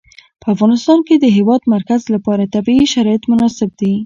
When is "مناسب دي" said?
3.31-3.93